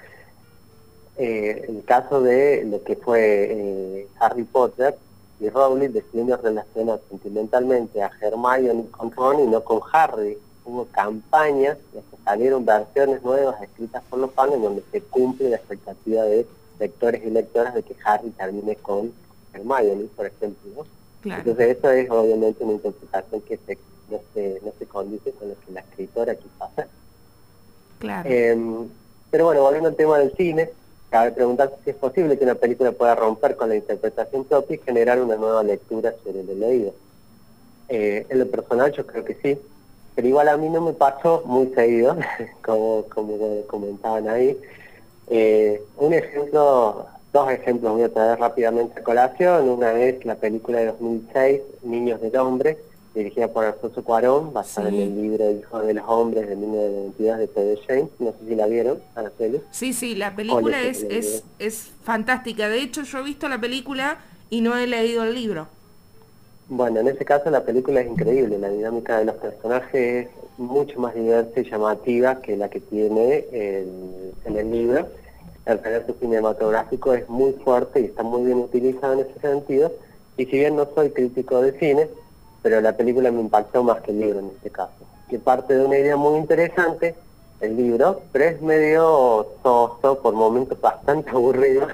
eh, 1.17 1.65
el 1.67 1.83
caso 1.85 2.21
de 2.21 2.63
lo 2.65 2.83
que 2.83 2.95
fue 2.95 3.47
eh, 3.51 4.07
Harry 4.19 4.43
Potter 4.43 4.95
y 5.39 5.49
Rowling 5.49 5.89
decidiendo 5.89 6.37
relacionar 6.37 6.99
sentimentalmente 7.09 8.01
a 8.01 8.11
Hermione 8.19 8.85
con 8.89 9.11
Ron 9.11 9.41
y 9.41 9.47
no 9.47 9.63
con 9.63 9.81
Harry. 9.91 10.37
Hubo 10.65 10.85
campañas, 10.85 11.77
salieron 12.23 12.65
versiones 12.65 13.21
nuevas 13.21 13.61
escritas 13.61 14.01
por 14.09 14.19
los 14.19 14.31
fans 14.31 14.53
en 14.53 14.61
donde 14.63 14.83
se 14.91 15.01
cumple 15.01 15.49
la 15.49 15.57
expectativa 15.57 16.23
de 16.23 16.45
lectores 16.79 17.21
y 17.25 17.29
lectoras 17.29 17.73
de 17.75 17.83
que 17.83 17.95
Harry 18.05 18.29
termine 18.31 18.75
con 18.77 19.11
Hermione, 19.53 20.05
por 20.15 20.25
ejemplo. 20.25 20.71
¿no? 20.75 20.85
Claro. 21.21 21.41
Entonces 21.41 21.77
eso 21.77 21.89
es 21.91 22.09
obviamente 22.09 22.63
una 22.63 22.73
interpretación 22.73 23.41
que 23.41 23.57
se- 23.65 23.77
no, 24.09 24.19
se, 24.33 24.61
no 24.63 24.71
se 24.79 24.85
condice 24.85 25.31
con 25.31 25.49
lo 25.49 25.55
que 25.65 25.71
la 25.71 25.81
escritora 25.81 26.35
quiso 26.35 26.63
hacer. 26.63 26.87
Claro. 27.99 28.29
Eh, 28.31 28.57
pero 29.31 29.45
bueno, 29.45 29.61
volviendo 29.61 29.89
al 29.89 29.95
tema 29.95 30.19
del 30.19 30.33
cine, 30.35 30.69
cabe 31.09 31.31
preguntarse 31.31 31.75
si 31.83 31.89
es 31.91 31.95
posible 31.95 32.37
que 32.37 32.43
una 32.43 32.55
película 32.55 32.91
pueda 32.91 33.15
romper 33.15 33.55
con 33.55 33.69
la 33.69 33.75
interpretación 33.75 34.45
propia 34.45 34.75
y 34.75 34.79
generar 34.79 35.21
una 35.21 35.35
nueva 35.35 35.63
lectura 35.63 36.13
sobre 36.23 36.43
lo 36.43 36.53
leído. 36.53 36.93
Eh, 37.89 38.25
en 38.29 38.39
lo 38.39 38.47
personal 38.49 38.91
yo 38.91 39.05
creo 39.05 39.23
que 39.25 39.35
sí, 39.41 39.59
pero 40.15 40.27
igual 40.27 40.47
a 40.49 40.57
mí 40.57 40.69
no 40.69 40.81
me 40.81 40.93
pasó 40.93 41.43
muy 41.45 41.67
seguido, 41.73 42.15
como, 42.65 43.03
como 43.13 43.61
comentaban 43.67 44.27
ahí. 44.29 44.57
Eh, 45.27 45.81
un 45.97 46.13
ejemplo, 46.13 47.05
dos 47.31 47.51
ejemplos 47.51 47.93
voy 47.93 48.03
a 48.03 48.13
traer 48.13 48.39
rápidamente 48.39 48.99
a 48.99 49.03
colación. 49.03 49.69
Una 49.69 49.93
es 49.99 50.23
la 50.25 50.35
película 50.35 50.79
de 50.79 50.87
2006, 50.87 51.61
Niños 51.83 52.21
del 52.21 52.35
Hombre, 52.37 52.77
dirigida 53.15 53.47
por 53.47 53.65
Alfonso 53.65 54.03
Cuarón, 54.03 54.53
basada 54.53 54.89
Sí. 54.89 55.01
en 55.01 55.01
el 55.03 55.21
libro 55.21 55.51
Hijo 55.51 55.79
de 55.81 55.93
los 55.93 56.03
Hombres 56.07 56.47
de 56.49 56.55
1922 56.55 57.37
de 57.37 57.47
P.D. 57.47 57.79
James. 57.87 58.09
No 58.19 58.31
sé 58.31 58.37
si 58.49 58.55
la 58.55 58.65
vieron, 58.67 58.99
a 59.15 59.21
la 59.23 59.29
peli. 59.29 59.61
Sí, 59.71 59.93
sí, 59.93 60.15
la 60.15 60.35
película 60.35 60.81
es, 60.81 61.03
es, 61.03 61.43
es 61.59 61.91
fantástica. 62.03 62.67
De 62.67 62.79
hecho, 62.81 63.03
yo 63.03 63.19
he 63.19 63.23
visto 63.23 63.47
la 63.47 63.59
película 63.61 64.17
y 64.49 64.61
no 64.61 64.75
he 64.77 64.87
leído 64.87 65.23
el 65.23 65.33
libro. 65.35 65.67
Bueno, 66.75 67.01
en 67.01 67.07
ese 67.07 67.23
caso 67.23 67.51
la 67.51 67.63
película 67.63 68.01
es 68.01 68.07
increíble, 68.07 68.57
la 68.57 68.69
dinámica 68.69 69.19
de 69.19 69.25
los 69.25 69.35
personajes 69.35 70.25
es 70.25 70.29
mucho 70.57 70.99
más 70.99 71.13
diversa 71.13 71.59
y 71.59 71.69
llamativa 71.69 72.41
que 72.41 72.57
la 72.57 72.67
que 72.67 72.79
tiene 72.79 73.45
el- 73.51 74.33
en 74.43 74.57
el 74.57 74.71
libro. 74.71 75.05
El 75.67 75.77
relato 75.83 76.15
cinematográfico 76.19 77.13
es 77.13 77.29
muy 77.29 77.51
fuerte 77.63 78.01
y 78.01 78.05
está 78.05 78.23
muy 78.23 78.45
bien 78.45 78.57
utilizado 78.57 79.13
en 79.13 79.19
ese 79.19 79.39
sentido. 79.39 79.91
Y 80.35 80.45
si 80.45 80.51
bien 80.57 80.75
no 80.75 80.87
soy 80.95 81.11
crítico 81.11 81.61
de 81.61 81.73
cine, 81.77 82.07
pero 82.63 82.81
la 82.81 82.97
película 82.97 83.29
me 83.31 83.41
impactó 83.41 83.83
más 83.83 84.01
que 84.01 84.09
el 84.09 84.19
libro 84.21 84.39
en 84.39 84.47
este 84.47 84.71
caso. 84.71 84.93
Que 85.29 85.37
parte 85.37 85.75
de 85.75 85.85
una 85.85 85.99
idea 85.99 86.17
muy 86.17 86.39
interesante, 86.39 87.13
el 87.63 87.77
libro, 87.77 88.21
pero 88.31 88.45
es 88.45 88.61
medio 88.61 89.47
soso, 89.63 90.19
por 90.21 90.33
momentos 90.33 90.79
bastante 90.79 91.29
aburrido, 91.31 91.87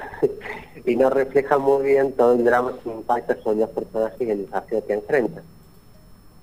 y 0.86 0.96
no 0.96 1.10
refleja 1.10 1.58
muy 1.58 1.84
bien 1.86 2.14
todo 2.14 2.34
el 2.34 2.44
drama 2.44 2.74
que 2.84 2.90
impacta 2.90 3.38
sobre 3.42 3.60
los 3.60 3.70
personajes 3.70 4.22
y 4.22 4.32
el 4.32 4.46
desafío 4.46 4.86
que 4.86 4.94
enfrentan. 4.94 5.44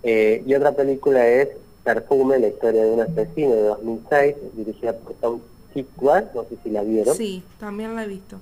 Eh, 0.02 0.42
y 0.47 0.54
otra 0.54 0.73
película 0.73 1.26
es 1.26 1.49
Perfume, 1.83 2.38
la 2.38 2.49
historia 2.49 2.85
de 2.85 2.90
un 2.90 3.00
asesino 3.00 3.54
de 3.54 3.62
2006, 3.62 4.37
dirigida 4.54 4.92
por 4.92 5.14
Tom 5.14 5.40
Tykwer, 5.73 6.30
no 6.35 6.42
sé 6.45 6.56
si 6.62 6.71
la 6.71 6.83
vieron. 6.83 7.14
Sí, 7.14 7.45
también 7.59 7.95
la 7.95 8.04
he 8.04 8.09
visto. 8.09 8.38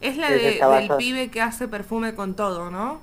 Es 0.00 0.16
la 0.16 0.30
de, 0.30 0.58
del 0.60 0.96
pibe 0.96 1.30
que 1.30 1.40
hace 1.40 1.68
perfume 1.68 2.16
con 2.16 2.34
todo, 2.34 2.70
¿no? 2.70 2.98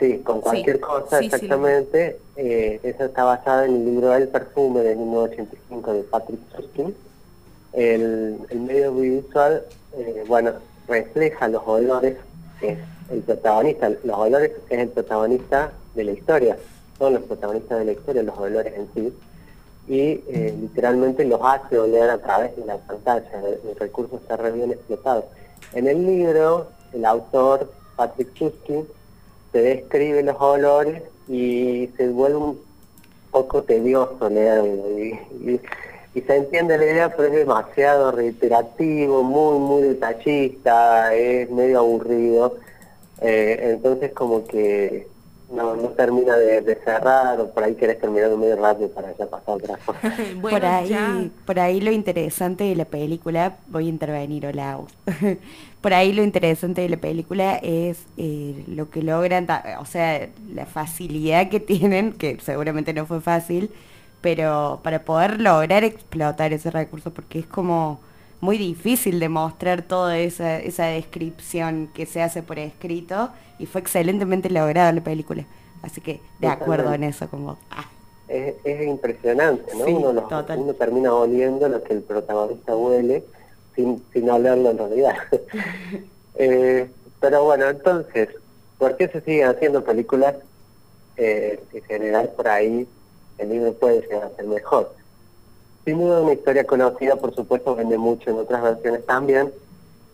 Sí, 0.00 0.18
con 0.24 0.40
cualquier 0.40 0.76
Sí, 0.76 0.82
cosa, 0.82 1.18
sí, 1.18 1.28
sí, 1.28 1.34
exactamente. 1.34 2.18
Eh, 2.36 2.80
esa 2.82 3.04
está 3.04 3.24
basada 3.24 3.66
en 3.66 3.74
el 3.76 3.84
libro 3.84 4.14
El 4.14 4.28
perfume 4.28 4.80
de 4.80 4.96
1985 4.96 5.92
de 5.92 6.02
Patrick 6.04 6.40
Susskind. 6.56 6.94
El, 7.74 8.38
el 8.48 8.60
medio 8.60 8.88
audiovisual, 8.88 9.62
eh, 9.96 10.24
bueno, 10.26 10.52
refleja 10.88 11.48
los 11.48 11.62
olores, 11.66 12.16
es 12.62 12.78
el 13.10 13.20
protagonista. 13.20 13.90
Los 14.02 14.18
olores 14.18 14.52
es 14.70 14.78
el 14.78 14.88
protagonista 14.88 15.72
de 15.94 16.04
la 16.04 16.12
historia. 16.12 16.56
Son 16.98 17.14
los 17.14 17.22
protagonistas 17.24 17.78
de 17.78 17.84
la 17.84 17.92
historia, 17.92 18.22
los 18.22 18.38
olores 18.38 18.72
en 18.74 18.88
sí. 18.94 19.14
Y 19.86 20.00
eh, 20.28 20.54
literalmente 20.60 21.24
los 21.24 21.40
hace 21.42 21.78
oler 21.78 22.08
a 22.10 22.18
través 22.18 22.56
de 22.56 22.64
la 22.64 22.78
pantalla. 22.78 23.28
El, 23.44 23.70
el 23.70 23.76
recurso 23.78 24.16
está 24.16 24.36
re 24.38 24.50
bien 24.52 24.70
explotado. 24.72 25.26
En 25.74 25.86
el 25.86 26.06
libro, 26.06 26.68
el 26.92 27.04
autor, 27.04 27.70
Patrick 27.96 28.34
Susskind, 28.36 28.86
se 29.52 29.58
describe 29.62 30.22
los 30.22 30.36
olores 30.40 31.02
y 31.28 31.88
se 31.96 32.08
vuelve 32.08 32.36
un 32.38 32.60
poco 33.30 33.62
tedioso 33.62 34.28
leerlo 34.28 34.98
y, 34.98 35.18
y- 35.48 35.60
y 36.12 36.20
se 36.22 36.34
entiende 36.36 36.76
la 36.76 36.84
idea 36.84 37.08
pero 37.16 37.28
es 37.28 37.34
demasiado 37.34 38.10
reiterativo, 38.10 39.22
muy 39.22 39.58
muy 39.60 39.82
detallista, 39.82 41.14
es 41.14 41.48
medio 41.50 41.78
aburrido, 41.80 42.56
Eh, 43.22 43.72
entonces 43.74 44.12
como 44.14 44.46
que 44.46 45.06
no, 45.50 45.74
no 45.74 45.88
termina 45.88 46.36
de, 46.36 46.60
de 46.60 46.76
cerrar 46.76 47.40
o 47.40 47.50
por 47.50 47.64
ahí 47.64 47.74
querés 47.74 48.00
terminar 48.00 48.30
medio 48.36 48.56
rápido 48.56 48.88
para 48.90 49.16
ya 49.16 49.26
pasar 49.26 49.56
otra 49.56 49.76
cosa. 49.84 50.00
bueno, 50.36 50.58
por 50.58 50.64
ahí, 50.64 50.88
ya. 50.88 51.24
por 51.44 51.58
ahí 51.58 51.80
lo 51.80 51.90
interesante 51.90 52.64
de 52.64 52.76
la 52.76 52.84
película, 52.84 53.56
voy 53.68 53.86
a 53.86 53.88
intervenir, 53.88 54.46
hola. 54.46 54.72
Aus. 54.72 54.92
por 55.80 55.94
ahí 55.94 56.12
lo 56.12 56.22
interesante 56.22 56.82
de 56.82 56.88
la 56.88 56.96
película 56.96 57.56
es 57.56 58.04
eh, 58.16 58.64
lo 58.68 58.90
que 58.90 59.02
logran, 59.02 59.46
o 59.78 59.84
sea, 59.86 60.28
la 60.54 60.66
facilidad 60.66 61.48
que 61.48 61.60
tienen, 61.60 62.12
que 62.12 62.38
seguramente 62.40 62.92
no 62.92 63.06
fue 63.06 63.20
fácil, 63.20 63.70
pero 64.20 64.80
para 64.82 65.02
poder 65.02 65.40
lograr 65.40 65.82
explotar 65.82 66.52
ese 66.52 66.70
recurso, 66.70 67.12
porque 67.12 67.40
es 67.40 67.46
como 67.46 68.00
muy 68.40 68.56
difícil 68.56 69.18
demostrar 69.18 69.82
toda 69.82 70.18
esa, 70.18 70.58
esa 70.58 70.86
descripción 70.86 71.90
que 71.94 72.06
se 72.06 72.22
hace 72.22 72.42
por 72.42 72.58
escrito 72.58 73.30
y 73.60 73.66
fue 73.66 73.80
excelentemente 73.80 74.50
lograda 74.50 74.92
la 74.92 75.02
película. 75.02 75.44
Así 75.82 76.00
que 76.00 76.20
de 76.38 76.48
acuerdo 76.48 76.92
en 76.92 77.04
eso 77.04 77.28
con 77.28 77.46
vos. 77.46 77.58
Ah. 77.70 77.84
Es, 78.28 78.54
es 78.64 78.86
impresionante, 78.86 79.74
¿no? 79.74 79.84
Sí, 79.84 79.92
uno 79.92 80.74
termina 80.74 81.12
oliendo 81.12 81.68
lo 81.68 81.82
que 81.82 81.94
el 81.94 82.02
protagonista 82.02 82.76
huele 82.76 83.24
sin, 83.74 84.02
sin 84.12 84.30
olerlo 84.30 84.70
en 84.70 84.78
realidad. 84.78 85.16
Eh, 86.42 86.88
pero 87.20 87.44
bueno, 87.44 87.68
entonces, 87.68 88.30
¿por 88.78 88.96
qué 88.96 89.08
se 89.08 89.20
siguen 89.20 89.48
haciendo 89.48 89.84
películas? 89.84 90.36
Eh, 91.18 91.62
en 91.74 91.82
general, 91.82 92.30
por 92.34 92.48
ahí 92.48 92.88
el 93.36 93.48
libro 93.50 93.74
puede 93.74 94.00
llegar 94.00 94.22
a 94.22 94.36
ser 94.36 94.46
mejor. 94.46 94.94
Sin 95.84 95.98
duda, 95.98 96.22
una 96.22 96.32
historia 96.32 96.64
conocida, 96.64 97.16
por 97.16 97.34
supuesto, 97.34 97.74
vende 97.74 97.98
mucho 97.98 98.30
en 98.30 98.36
otras 98.38 98.62
versiones 98.62 99.04
también, 99.04 99.52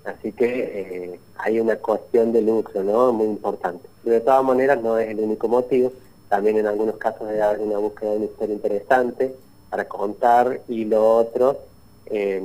así 0.06 0.32
que 0.32 0.46
eh, 0.46 1.20
hay 1.38 1.60
una 1.60 1.76
cuestión 1.76 2.32
de 2.32 2.42
lucro, 2.42 2.82
¿no? 2.82 3.12
Muy 3.12 3.26
importante. 3.26 3.88
Pero 4.02 4.14
de 4.14 4.20
todas 4.20 4.44
maneras, 4.44 4.82
no 4.82 4.98
es 4.98 5.08
el 5.08 5.20
único 5.20 5.48
motivo. 5.48 5.92
También 6.28 6.58
en 6.58 6.66
algunos 6.66 6.96
casos 6.96 7.22
haber 7.22 7.60
una 7.60 7.78
búsqueda 7.78 8.10
de 8.10 8.16
una 8.16 8.26
historia 8.26 8.54
interesante 8.54 9.34
para 9.70 9.86
contar 9.86 10.60
y 10.68 10.84
lo 10.84 11.16
otro 11.16 11.58
eh, 12.06 12.42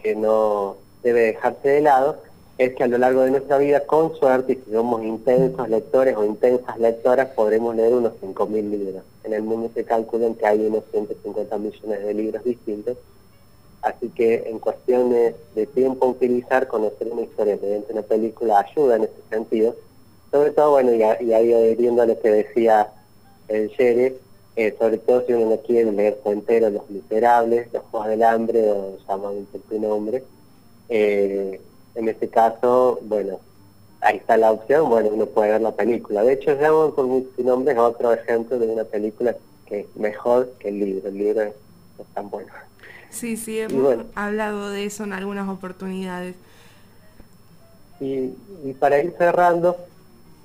que 0.00 0.14
no 0.14 0.76
debe 1.02 1.20
dejarse 1.20 1.68
de 1.68 1.80
lado 1.80 2.18
es 2.56 2.74
que 2.74 2.84
a 2.84 2.86
lo 2.86 2.98
largo 2.98 3.22
de 3.22 3.32
nuestra 3.32 3.58
vida, 3.58 3.80
con 3.80 4.14
suerte, 4.14 4.60
si 4.64 4.70
somos 4.70 5.02
intensos 5.02 5.68
lectores 5.68 6.16
o 6.16 6.24
intensas 6.24 6.78
lectoras, 6.78 7.28
podremos 7.30 7.74
leer 7.74 7.94
unos 7.94 8.12
5.000 8.22 8.70
libros. 8.70 9.02
En 9.24 9.32
el 9.32 9.42
mundo 9.42 9.70
se 9.74 9.84
calculan 9.84 10.34
que 10.34 10.46
hay 10.46 10.64
unos 10.64 10.84
150 10.92 11.58
millones 11.58 12.04
de 12.04 12.14
libros 12.14 12.44
distintos. 12.44 12.96
Así 13.84 14.08
que 14.08 14.48
en 14.48 14.58
cuestiones 14.58 15.34
de 15.54 15.66
tiempo 15.66 16.06
utilizar, 16.06 16.66
conocer 16.66 17.08
una 17.12 17.22
historia 17.22 17.58
mediante 17.60 17.92
una 17.92 18.02
película 18.02 18.60
ayuda 18.60 18.96
en 18.96 19.04
ese 19.04 19.22
sentido. 19.30 19.76
Sobre 20.30 20.50
todo, 20.52 20.70
bueno, 20.70 20.92
y, 20.94 21.00
y 21.24 21.32
ahí 21.32 21.52
adheriendo 21.52 22.02
a 22.02 22.06
lo 22.06 22.18
que 22.18 22.30
decía 22.30 22.88
el 23.48 23.68
Yere, 23.76 24.16
eh, 24.56 24.74
sobre 24.78 24.98
todo 24.98 25.26
si 25.26 25.32
uno 25.32 25.50
no 25.50 25.56
quiere 25.58 25.92
leerse 25.92 26.30
entero 26.30 26.70
Los 26.70 26.88
Miserables, 26.88 27.72
Los 27.72 27.82
Juegos 27.90 28.08
del 28.08 28.22
Hambre 28.22 28.70
o 28.70 28.96
llaman 29.06 29.46
por 29.52 29.60
tu 29.62 29.78
nombre, 29.78 30.24
eh, 30.88 31.60
en 31.94 32.08
este 32.08 32.28
caso, 32.28 32.98
bueno, 33.02 33.40
ahí 34.00 34.16
está 34.16 34.36
la 34.36 34.52
opción, 34.52 34.88
bueno, 34.88 35.10
uno 35.12 35.26
puede 35.26 35.52
ver 35.52 35.60
la 35.60 35.72
película. 35.72 36.22
De 36.22 36.34
hecho, 36.34 36.58
llaman 36.58 36.92
por 36.92 37.06
mi 37.06 37.26
nombre 37.38 37.74
es 37.74 37.78
otro 37.78 38.12
ejemplo 38.12 38.58
de 38.58 38.66
una 38.66 38.84
película 38.84 39.36
que 39.66 39.80
es 39.80 39.96
mejor 39.96 40.52
que 40.58 40.68
el 40.68 40.78
libro. 40.78 41.08
El 41.08 41.18
libro 41.18 41.42
es, 41.42 41.54
es 41.98 42.06
tan 42.14 42.30
bueno. 42.30 42.48
Sí, 43.14 43.36
sí, 43.36 43.60
hemos 43.60 43.80
bueno. 43.80 44.04
hablado 44.14 44.70
de 44.70 44.84
eso 44.84 45.04
en 45.04 45.12
algunas 45.12 45.48
oportunidades. 45.48 46.34
Y, 48.00 48.34
y 48.64 48.72
para 48.78 49.00
ir 49.00 49.14
cerrando, 49.16 49.76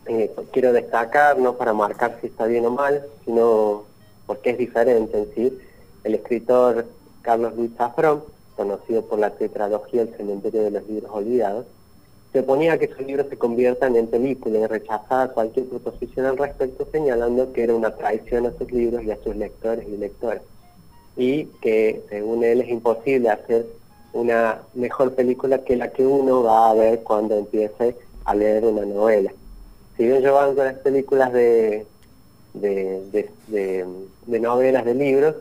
eh, 0.06 0.32
quiero 0.52 0.72
destacar, 0.72 1.38
no 1.40 1.56
para 1.56 1.74
marcar 1.74 2.18
si 2.22 2.28
está 2.28 2.46
bien 2.46 2.66
o 2.68 2.72
mal, 2.72 3.04
sino 3.26 3.86
porque 4.28 4.52
es 4.52 4.58
diferente 4.60 5.18
en 5.18 5.28
sí, 5.34 5.58
el 6.04 6.16
escritor 6.16 6.86
Carlos 7.24 7.56
Luis 7.56 7.72
Zafrón, 7.76 8.24
conocido 8.56 9.04
por 9.06 9.20
la 9.20 9.32
tetralogía 9.32 10.04
El 10.04 10.16
cementerio 10.16 10.62
de 10.64 10.72
los 10.72 10.88
libros 10.88 11.12
olvidados, 11.12 11.66
se 12.32 12.42
oponía 12.42 12.74
a 12.74 12.78
que 12.78 12.88
sus 12.88 13.02
libros 13.02 13.26
se 13.30 13.38
conviertan 13.38 13.96
en 13.96 14.06
película 14.06 14.60
y 14.60 14.66
rechazaba 14.68 15.30
cualquier 15.30 15.66
proposición 15.66 16.28
al 16.28 16.38
respecto, 16.38 16.88
señalando 16.92 17.52
que 17.52 17.64
era 17.64 17.74
una 17.74 17.96
traición 17.96 18.46
a 18.46 18.52
sus 18.52 18.72
libros 18.72 19.04
y 19.04 19.10
a 19.10 19.18
sus 19.24 19.36
lectores 19.36 19.88
y 19.88 19.98
lectoras. 19.98 20.44
Y 21.20 21.46
que, 21.62 22.02
según 22.10 22.44
él, 22.44 22.62
es 22.62 22.70
imposible 22.70 23.30
hacer 23.30 23.68
una 24.14 24.62
mejor 24.74 25.14
película 25.14 25.64
que 25.64 25.76
la 25.76 25.92
que 25.92 26.06
uno 26.06 26.42
va 26.44 26.72
a 26.72 26.74
ver 26.74 27.04
cuando 27.04 27.38
empiece 27.38 27.96
a 28.26 28.34
leer 28.34 28.66
una 28.66 28.86
novela. 28.86 29.32
Si 29.98 30.06
bien 30.06 30.22
yo 30.22 30.34
banco 30.34 30.64
las 30.64 30.76
películas 30.80 31.34
de, 31.34 31.86
de, 32.54 33.30
de- 33.48 33.86
novelas, 34.40 34.86
de 34.86 34.94
libros, 34.94 35.36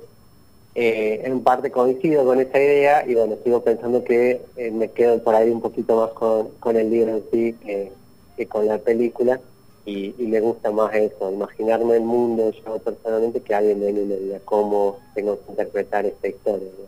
eh, 0.75 1.23
en 1.25 1.43
parte 1.43 1.71
coincido 1.71 2.25
con 2.25 2.41
esa 2.41 2.59
idea 2.59 3.05
y 3.07 3.15
bueno, 3.15 3.37
sigo 3.45 3.63
pensando 3.63 4.03
que 4.05 4.43
eh, 4.57 4.71
me 4.71 4.91
quedo 4.91 5.23
por 5.23 5.35
ahí 5.35 5.51
un 5.51 5.61
poquito 5.61 5.97
más 5.97 6.11
con, 6.11 6.49
con 6.61 6.77
el 6.77 6.91
libro 6.91 7.13
en 7.17 7.23
sí 7.33 7.53
que, 7.65 7.93
que 8.37 8.47
con 8.47 8.67
la 8.67 8.79
película 8.79 9.41
y, 9.89 10.15
y 10.19 10.27
me 10.27 10.39
gusta 10.41 10.71
más 10.71 10.95
eso, 10.95 11.33
imaginarme 11.33 11.97
el 11.97 12.03
mundo 12.03 12.51
yo 12.51 12.79
personalmente 12.79 13.41
que 13.41 13.55
alguien 13.55 13.81
de 13.81 13.91
mí 13.95 14.05
me 14.05 14.17
diga 14.17 14.39
cómo 14.45 14.99
tengo 15.15 15.39
que 15.41 15.51
interpretar 15.51 16.05
esta 16.05 16.29
historia. 16.29 16.69
¿no? 16.79 16.85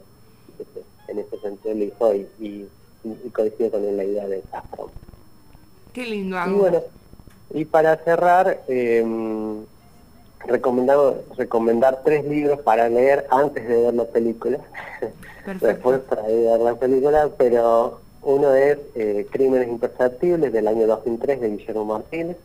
Entonces, 0.51 0.85
en 1.09 1.19
ese 1.19 1.39
sentido 1.39 1.73
elijo 1.73 2.15
y, 2.15 2.29
y, 2.39 2.69
y 3.05 3.31
coincido 3.31 3.71
con 3.71 3.97
la 3.97 4.05
idea 4.05 4.29
de 4.29 4.43
Safran. 4.51 4.89
Qué 5.95 6.05
lindo, 6.05 6.37
Y 6.47 6.53
bueno, 6.53 6.83
y 7.55 7.65
para 7.65 7.97
cerrar, 7.97 8.65
eh, 8.69 9.03
recomendar 10.47 12.03
tres 12.05 12.25
libros 12.27 12.61
para 12.61 12.87
leer 12.91 13.27
antes 13.31 13.67
de 13.67 13.83
ver 13.83 13.95
la 13.95 14.05
película. 14.05 14.59
Perfecto. 15.45 15.67
Después 15.67 16.01
para 16.01 16.23
ver 16.23 16.61
la 16.61 16.75
película, 16.75 17.31
pero 17.39 17.99
uno 18.23 18.55
es 18.55 18.79
eh, 18.95 19.27
Crímenes 19.31 19.69
Imperceptibles 19.69 20.53
del 20.53 20.69
año 20.69 20.87
2003 20.87 21.41
de 21.41 21.49
Guillermo 21.49 21.87
Martínez. 21.87 22.37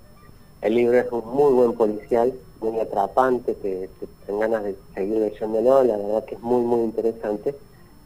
El 0.62 0.76
libro 0.76 0.98
es 0.98 1.12
un 1.12 1.28
muy 1.28 1.54
buen 1.54 1.74
policial, 1.74 2.34
muy 2.62 2.80
atrapante, 2.80 3.56
que 3.56 3.90
te 4.00 4.32
dan 4.32 4.40
ganas 4.40 4.64
de 4.64 4.76
seguir 4.94 5.18
leyéndolo, 5.18 5.84
la 5.84 5.98
verdad 5.98 6.26
que 6.26 6.36
es 6.36 6.42
muy 6.42 6.62
muy 6.62 6.82
interesante. 6.82 7.56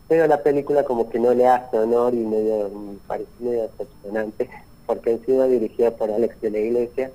Pero 0.07 0.27
la 0.27 0.41
película 0.41 0.83
como 0.83 1.09
que 1.09 1.19
no 1.19 1.33
le 1.33 1.47
hace 1.47 1.77
honor 1.77 2.13
y 2.13 2.25
medio, 2.25 2.69
me 2.69 2.97
parece 3.07 3.29
medio 3.39 3.63
decepcionante, 3.63 4.49
porque 4.85 5.11
encima 5.11 5.45
dirigida 5.45 5.91
por 5.91 6.11
Alex 6.11 6.41
de 6.41 6.49
la 6.49 6.59
Iglesia, 6.59 7.11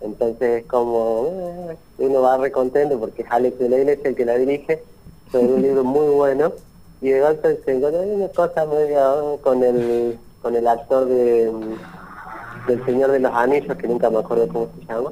entonces 0.00 0.64
como 0.66 1.28
eh, 1.70 1.76
uno 1.98 2.22
va 2.22 2.38
recontento 2.38 2.98
porque 2.98 3.22
es 3.22 3.28
Alex 3.30 3.58
de 3.58 3.68
la 3.68 3.78
Iglesia 3.78 4.08
el 4.08 4.16
que 4.16 4.24
la 4.24 4.36
dirige, 4.36 4.82
sobre 5.30 5.52
un 5.52 5.62
libro 5.62 5.84
muy 5.84 6.08
bueno, 6.08 6.52
y 7.00 7.10
de 7.10 7.20
golpe 7.20 7.60
se 7.64 7.72
encontró 7.72 8.00
una 8.00 8.28
cosa 8.28 8.64
medio 8.64 9.38
con 9.42 9.62
el 9.62 10.18
con 10.40 10.56
el 10.56 10.66
actor 10.66 11.06
de 11.06 11.50
mm, 11.50 11.74
del 12.66 12.84
Señor 12.84 13.10
de 13.10 13.18
los 13.20 13.32
Anillos, 13.34 13.76
que 13.76 13.88
nunca 13.88 14.10
me 14.10 14.18
acuerdo 14.18 14.48
cómo 14.48 14.68
se 14.78 14.86
llama. 14.92 15.10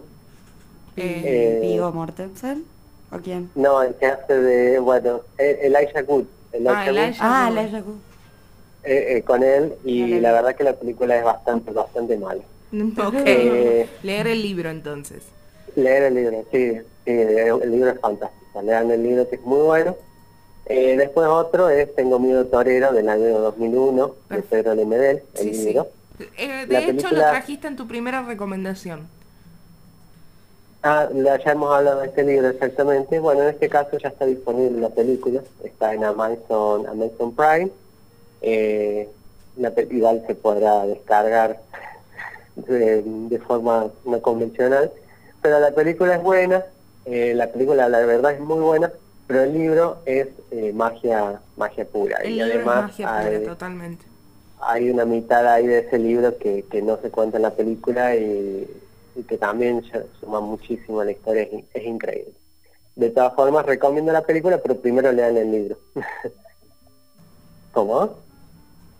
Eh, 0.96 1.22
Eh, 1.24 1.58
Vigo 1.62 1.90
Mortensen 1.92 2.64
o 3.12 3.18
quién? 3.18 3.50
No, 3.54 3.82
el 3.82 3.94
que 3.94 4.06
hace 4.06 4.34
de, 4.34 4.78
bueno, 4.78 5.20
eh, 5.38 5.58
Elijah 5.62 6.02
Wood. 6.06 6.24
Elijah 6.52 6.72
Ah, 6.72 6.84
Wood, 6.86 6.88
Elijah. 6.98 7.18
Ah, 7.20 7.46
Wood. 7.48 7.54
la 7.56 7.66
Yaku. 7.66 7.90
eh, 8.84 9.16
eh, 9.16 9.22
con 9.22 9.42
él, 9.42 9.74
y 9.84 10.02
No 10.14 10.20
la 10.20 10.32
verdad 10.32 10.54
que 10.54 10.64
la 10.64 10.72
película 10.74 11.16
es 11.16 11.24
bastante, 11.24 11.70
bastante 11.72 12.16
mala. 12.16 12.42
Ok. 12.72 13.14
Eh, 13.26 13.88
Leer 14.02 14.26
el 14.28 14.42
libro 14.42 14.70
entonces. 14.70 15.22
Leer 15.76 16.04
el 16.04 16.14
libro, 16.14 16.44
sí, 16.52 16.72
sí, 17.04 17.10
el 17.12 17.70
libro 17.70 17.90
es 17.90 18.00
fantástico. 18.00 18.62
Lean 18.62 18.90
el 18.90 19.02
libro 19.02 19.28
que 19.28 19.36
es 19.36 19.42
muy 19.42 19.60
bueno. 19.60 19.96
Eh, 20.66 20.96
después 20.96 21.26
otro 21.28 21.68
es 21.68 21.92
Tengo 21.96 22.18
miedo 22.20 22.44
torero 22.46 22.92
del 22.92 23.08
año 23.08 23.38
2001 23.40 24.14
de. 24.30 24.42
Pedro 24.42 24.74
Lemedel, 24.74 25.22
el 25.34 25.40
Sí, 25.42 25.54
sí. 25.54 25.62
Eh, 26.36 26.66
de 26.66 26.72
La 26.72 26.80
hecho 26.80 27.08
lo 27.10 27.20
trajiste 27.20 27.68
en 27.68 27.76
tu 27.76 27.86
primera 27.86 28.22
recomendación. 28.22 29.08
Ah, 30.82 31.08
ya 31.12 31.52
hemos 31.52 31.74
hablado 31.74 32.00
de 32.00 32.06
este 32.06 32.24
libro 32.24 32.48
exactamente. 32.48 33.18
Bueno, 33.18 33.42
en 33.42 33.50
este 33.50 33.68
caso 33.68 33.98
ya 33.98 34.08
está 34.08 34.24
disponible 34.24 34.80
la 34.80 34.88
película, 34.88 35.42
está 35.62 35.92
en 35.92 36.04
Amazon, 36.04 36.86
Amazon 36.86 37.34
Prime. 37.34 37.70
Eh, 38.40 39.08
la 39.56 39.72
igual 39.90 40.24
se 40.26 40.34
podrá 40.34 40.86
descargar 40.86 41.60
de, 42.56 43.02
de 43.04 43.38
forma 43.40 43.88
no 44.04 44.22
convencional, 44.22 44.90
pero 45.42 45.60
la 45.60 45.72
película 45.72 46.14
es 46.14 46.22
buena, 46.22 46.64
eh, 47.04 47.34
la 47.34 47.48
película 47.48 47.88
la 47.88 47.98
verdad 48.00 48.32
es 48.32 48.40
muy 48.40 48.60
buena, 48.60 48.90
pero 49.26 49.42
el 49.42 49.52
libro 49.52 49.98
es 50.06 50.28
eh, 50.50 50.72
magia 50.72 51.40
magia 51.56 51.84
pura 51.84 52.18
El 52.18 52.32
y 52.32 52.42
libro 52.42 52.60
es 52.60 52.66
magia 52.66 53.16
hay, 53.18 53.38
pura, 53.38 53.52
totalmente. 53.52 54.04
Hay 54.62 54.90
una 54.90 55.04
mitad 55.04 55.46
ahí 55.46 55.66
de 55.66 55.80
ese 55.80 55.98
libro 55.98 56.36
que, 56.38 56.64
que 56.70 56.82
no 56.82 56.98
se 57.00 57.10
cuenta 57.10 57.36
en 57.38 57.42
la 57.44 57.54
película 57.54 58.14
y, 58.16 58.68
y 59.16 59.22
que 59.24 59.38
también 59.38 59.82
suma 60.20 60.40
muchísimo 60.40 61.00
a 61.00 61.04
la 61.04 61.12
historia, 61.12 61.42
es, 61.42 61.64
es 61.74 61.84
increíble. 61.86 62.32
De 62.96 63.10
todas 63.10 63.34
formas, 63.34 63.64
recomiendo 63.66 64.12
la 64.12 64.22
película, 64.22 64.58
pero 64.58 64.76
primero 64.80 65.10
lean 65.12 65.36
el 65.36 65.50
libro. 65.50 65.78
¿Cómo? 67.72 68.10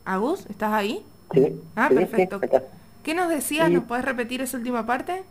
Agus, 0.04 0.46
¿estás 0.48 0.72
ahí? 0.72 1.04
Sí. 1.34 1.60
Ah, 1.76 1.88
sí, 1.88 1.94
sí, 1.94 2.00
perfecto. 2.00 2.36
acá. 2.36 2.62
¿Qué 3.02 3.14
nos 3.14 3.28
decías? 3.28 3.68
Sí. 3.68 3.74
¿Nos 3.74 3.84
puedes 3.84 4.04
repetir 4.04 4.40
esa 4.40 4.56
última 4.56 4.86
parte? 4.86 5.22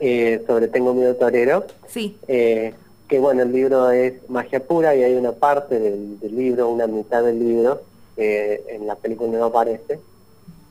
eh, 0.00 0.42
sobre 0.46 0.68
Tengo 0.68 0.92
Miedo 0.94 1.14
Torero. 1.16 1.64
Sí. 1.86 2.18
Eh, 2.28 2.74
que 3.08 3.18
bueno, 3.18 3.42
el 3.42 3.52
libro 3.52 3.90
es 3.90 4.14
magia 4.28 4.60
pura 4.66 4.94
y 4.94 5.02
hay 5.02 5.14
una 5.14 5.32
parte 5.32 5.78
del, 5.78 6.18
del 6.20 6.36
libro, 6.36 6.68
una 6.68 6.86
mitad 6.86 7.22
del 7.22 7.38
libro, 7.38 7.82
que 8.16 8.62
en 8.68 8.86
la 8.86 8.96
película 8.96 9.30
no 9.38 9.44
aparece. 9.46 9.98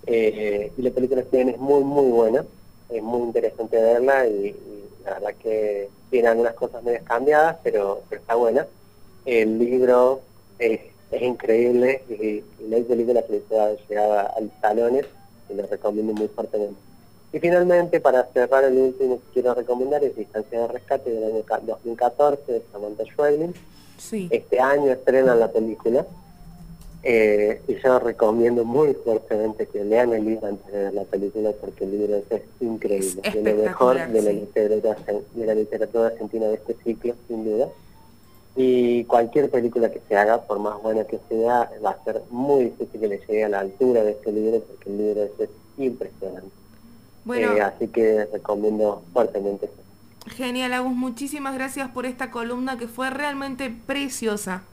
Eh, 0.05 0.71
y 0.77 0.81
la 0.81 0.91
película 0.91 1.21
también 1.23 1.49
es 1.49 1.57
muy, 1.59 1.83
muy 1.83 2.11
buena. 2.11 2.45
Es 2.89 3.01
muy 3.01 3.21
interesante 3.21 3.81
verla 3.81 4.27
y, 4.27 4.47
y 4.47 4.89
la 5.05 5.13
verdad 5.15 5.33
que 5.41 5.89
tiene 6.09 6.27
algunas 6.27 6.53
cosas 6.53 6.83
medio 6.83 6.99
cambiadas, 7.03 7.57
pero, 7.63 8.01
pero 8.09 8.21
está 8.21 8.35
buena. 8.35 8.67
El 9.25 9.57
libro 9.57 10.21
es, 10.59 10.79
es 11.11 11.21
increíble 11.21 12.03
y, 12.09 12.13
y 12.23 12.45
la 12.67 12.77
película 12.85 13.23
que 13.23 13.41
ha 13.57 13.73
llegado 13.87 14.19
a 14.19 14.39
los 14.41 14.51
salones 14.61 15.05
y 15.49 15.53
lo 15.53 15.65
recomiendo 15.67 16.13
muy 16.13 16.27
fuertemente. 16.27 16.75
Y 17.31 17.39
finalmente, 17.39 17.99
para 17.99 18.25
cerrar, 18.31 18.63
el 18.65 18.77
último 18.77 19.15
que 19.17 19.33
quiero 19.33 19.55
recomendar 19.55 20.03
es 20.03 20.15
Distancia 20.15 20.59
de 20.61 20.67
Rescate 20.67 21.09
del 21.09 21.23
año 21.33 21.41
ca- 21.43 21.61
2014 21.65 22.51
de 22.51 22.61
Samantha 22.71 23.03
Schweblin. 23.05 23.53
Sí. 23.97 24.27
Este 24.29 24.59
año 24.59 24.91
estrenan 24.91 25.39
la 25.39 25.51
película 25.51 26.05
eh, 27.03 27.61
y 27.67 27.75
yo 27.75 27.99
recomiendo 27.99 28.63
muy 28.63 28.93
fuertemente 28.93 29.67
que 29.67 29.83
lean 29.83 30.13
el 30.13 30.25
libro 30.25 30.47
antes 30.47 30.71
de 30.71 30.83
ver 30.83 30.93
la 30.93 31.03
película 31.03 31.51
porque 31.59 31.83
el 31.83 31.91
libro 31.91 32.21
es, 32.29 32.41
increíble. 32.61 33.21
Es 33.23 33.43
de 33.43 33.53
lo 33.53 33.63
mejor 33.63 33.95
de 34.07 34.21
la, 34.21 34.31
literatura, 34.31 34.95
de 35.33 35.45
la 35.45 35.55
literatura 35.55 36.07
argentina 36.07 36.47
de 36.47 36.55
este 36.55 36.75
ciclo, 36.83 37.13
sin 37.27 37.43
duda. 37.43 37.67
Y 38.55 39.03
cualquier 39.05 39.49
película 39.49 39.91
que 39.91 39.99
se 40.07 40.15
haga, 40.15 40.41
por 40.43 40.59
más 40.59 40.81
buena 40.81 41.03
que 41.05 41.19
sea, 41.27 41.69
va 41.83 41.91
a 41.91 42.03
ser 42.03 42.21
muy 42.29 42.65
difícil 42.65 42.99
que 42.99 43.07
le 43.07 43.19
llegue 43.19 43.43
a 43.43 43.49
la 43.49 43.59
altura 43.59 44.03
de 44.03 44.11
este 44.11 44.31
libro 44.31 44.59
porque 44.61 44.89
el 44.89 44.97
libro 44.97 45.23
es, 45.23 45.31
es 45.39 45.49
impresionante. 45.77 46.51
Bueno, 47.25 47.53
Eh, 47.53 47.61
así 47.61 47.87
que 47.87 48.25
recomiendo 48.31 49.01
fuertemente 49.11 49.69
genial, 50.29 50.73
Agus. 50.73 50.95
Muchísimas 50.95 51.53
gracias 51.53 51.89
por 51.91 52.05
esta 52.05 52.31
columna 52.31 52.77
que 52.77 52.87
fue 52.87 53.09
realmente 53.09 53.69
preciosa. 53.69 54.63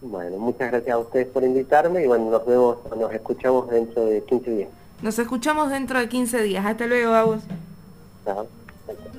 Bueno, 0.00 0.38
muchas 0.38 0.70
gracias 0.70 0.94
a 0.94 0.98
ustedes 0.98 1.26
por 1.26 1.42
invitarme 1.42 2.04
y 2.04 2.06
bueno, 2.06 2.30
nos 2.30 2.46
vemos, 2.46 2.78
nos 2.96 3.12
escuchamos 3.12 3.68
dentro 3.68 4.04
de 4.04 4.22
15 4.22 4.50
días. 4.50 4.68
Nos 5.02 5.18
escuchamos 5.18 5.70
dentro 5.70 5.98
de 5.98 6.08
15 6.08 6.42
días. 6.42 6.64
Hasta 6.64 6.86
luego, 6.86 7.12
Agus. 7.12 7.42
Chao. 8.24 8.46